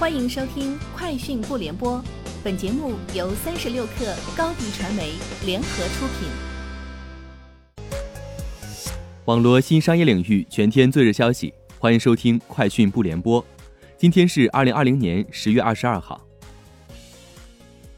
[0.00, 1.98] 欢迎收听《快讯不联播》，
[2.42, 5.12] 本节目由三十六克高低传媒
[5.44, 6.26] 联合出品。
[9.26, 13.42] 网络新商业领域全天最热消息，欢迎收听《快讯不联播》。
[13.98, 16.18] 今天是二零二零年十月二十二号。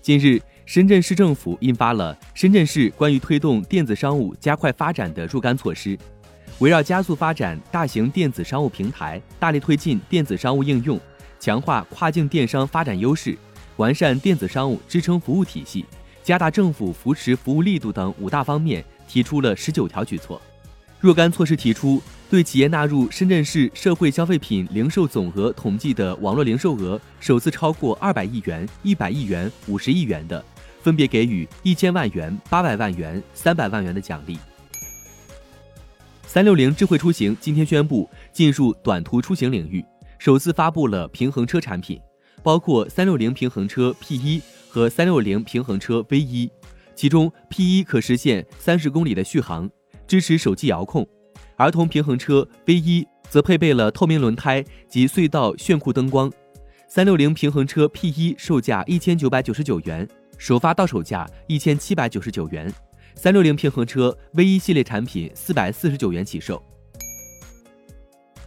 [0.01, 5.97] 近日，深圳市政府印发了《深圳市关于推动电子商务加快发展的若干措施》，
[6.59, 11.01] 围绕加速发展大型电子商务平台，大力推进电子商务应用。
[11.43, 13.37] 强化跨境电商发展优势，
[13.75, 15.85] 完善电子商务支撑服务体系，
[16.23, 20.41] 加大政府扶持服务力度等五大方面，提出了十九条举措。
[21.01, 30.45] 若干措施提出，对企业纳入深圳市社会消费品零售总额统计的网络零售额首次超过二百亿元、一百亿元、五十亿元的，
[30.81, 34.39] 分别给予一千万元、八百万元、三百万元的奖励。
[36.25, 39.85] 三六零智慧出行今天宣布进入短途出行领域。
[40.25, 42.01] 首次发布了平衡车产品，
[42.45, 46.49] 包括三六零平衡车 P 一和三六零平衡车 V 一，
[46.95, 49.69] 其中 P 一可实现三十公里的续航，
[50.07, 51.05] 支持手机遥控；
[51.57, 56.33] 儿童平衡车 V 一则配备了透明轮胎及隧道炫酷灯光。
[56.87, 62.71] 三六零平衡车 P 一售价一千九百九十九元，首发到手价一千七百九十九元；
[63.17, 66.63] 三六零平衡车 V 一系列产品四百四十九元起售。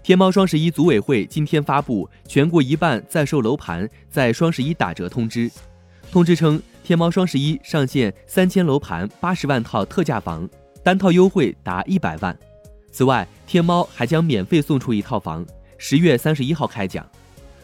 [0.06, 5.50] 天猫双十一组委会今天发布全国一半在售楼盘在双十一打折通知。
[6.12, 10.48] 通知称，天猫双十一上线三千楼盘八十万套特价房，
[10.84, 12.38] 单套优惠达一百万。
[12.92, 15.44] 此外，天猫还将免费送出一套房，
[15.80, 17.04] 十月三十一号开奖。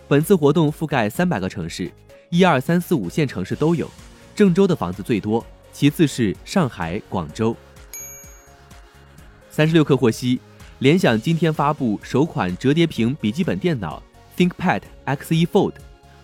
[0.08, 1.92] 本次活动覆盖三百个城市，
[2.32, 3.88] 一二三四五线城市都有，
[4.36, 7.56] 郑州的房子最多，其次是上海、广州。
[9.52, 10.42] 三十六氪获悉。
[10.82, 14.02] 联想今天发布首款折叠屏笔记本电脑
[14.36, 15.74] ThinkPad X1 Fold，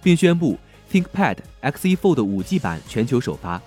[0.02, 0.58] 并宣布
[0.92, 3.62] ThinkPad X1 Fold 5G 版全球首发。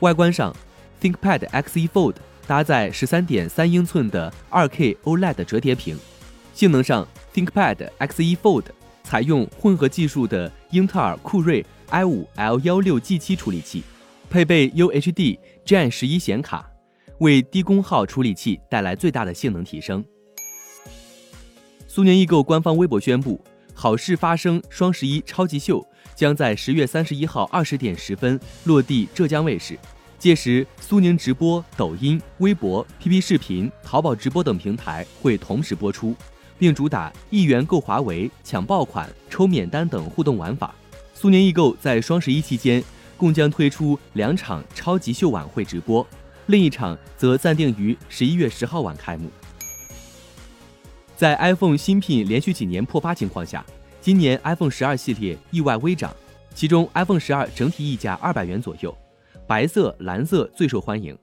[0.00, 0.54] 外观上
[1.00, 5.96] ，ThinkPad X1 Fold 搭载13.3英寸的 2K OLED 折叠屏；
[6.52, 8.64] 性能上，ThinkPad X1 Fold
[9.04, 13.82] 采用混合技术的英特尔酷睿 i5-L16G7 处理器，
[14.28, 16.68] 配备 UHD Gen 11显卡，
[17.20, 20.04] 为低功耗处理器带来最大的性能提升。
[21.96, 23.40] 苏宁易购官方微博宣布，
[23.72, 25.82] 好事发生双十一超级秀
[26.14, 29.78] 将在十月三十一号二十点十分落地浙江卫视。
[30.18, 36.14] 届时，苏宁直播、抖音、微博、PP 视频、淘宝直播等平台会同时播出，
[36.58, 40.74] 并主打一元购华为、抢爆款、抽免单等互动玩法。
[41.14, 42.84] 苏宁易购在双十一期间
[43.16, 46.06] 共将推出两场超级秀晚会直播，
[46.44, 49.30] 另一场则暂定于十一月十号晚开幕。
[51.16, 53.64] 在 iPhone 新品连续几年破发情况下，
[54.02, 56.14] 今年 iPhone 十二系列意外微涨，
[56.54, 58.94] 其中 iPhone 十二整体溢价二百元左右，
[59.46, 61.16] 白色、蓝色最受欢迎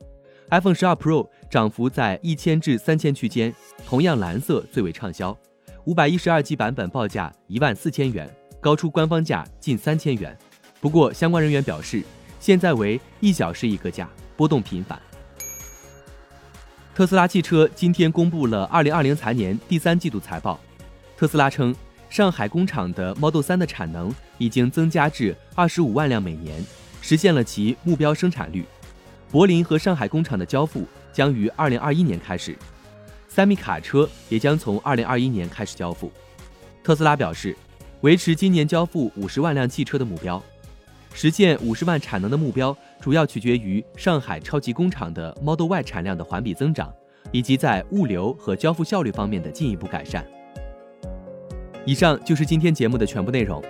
[0.49, 3.53] ，iPhone 十二 Pro 涨幅在一千至三千区间，
[3.85, 5.37] 同样蓝色最为畅销，
[5.85, 8.27] 五百一十二 G 版本报价一万四千元，
[8.59, 10.35] 高出官方价近三千元。
[10.81, 12.03] 不过相关人员表示，
[12.39, 14.99] 现在为一小时一个价，波动频繁。
[16.95, 20.59] 特斯拉汽车今天公布了二零二零财年第三季度财报。
[21.17, 21.75] 特斯拉称，
[22.07, 26.63] 上海工厂的 Model 3的产能已经增加至二十五万辆每年，
[27.01, 28.63] 实现了其目标生产率。
[29.31, 32.55] 柏林和上海工厂的交付将于二零二一年开始，
[33.27, 36.11] 三米卡车也将从二零二一年开始交付。
[36.83, 37.57] 特斯拉表示，
[38.01, 40.39] 维持今年交付五十万辆汽车的目标。
[41.13, 46.93] 实现五十万产能的目标，主要取决于上海超级工厂的 Model Y 产量的环比增长，
[47.31, 50.25] 以及在物流和交付效率方面的进一步改善。
[51.85, 53.63] 以上就是今天节目的全部内容，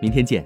[0.00, 0.44] 明天见。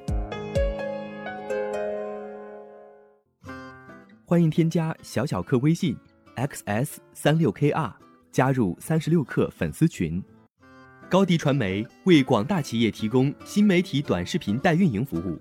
[4.25, 5.97] 欢迎添加小小客微信
[6.37, 7.93] xs 三六 kr，
[8.33, 10.23] 加入三十六课粉丝群。
[11.09, 15.41] 高迪传媒为广大企业提供新媒体短视频代运营服务。